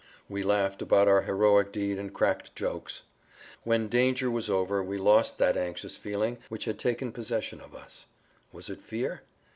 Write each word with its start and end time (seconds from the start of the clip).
We 0.27 0.41
laughed 0.41 0.81
about 0.81 1.07
our 1.07 1.21
heroic 1.21 1.71
deed 1.71 1.99
and 1.99 2.11
cracked 2.11 2.55
jokes. 2.55 3.03
When 3.63 3.87
danger 3.87 4.31
was 4.31 4.49
over 4.49 4.81
we 4.83 4.97
lost 4.97 5.37
that 5.37 5.55
anxious 5.55 5.95
feeling 5.95 6.39
which 6.49 6.65
had 6.65 6.79
taken 6.79 7.11
possession 7.11 7.61
of 7.61 7.75
us. 7.75 8.07
Was 8.51 8.67
it 8.71 8.81
fear? 8.81 9.21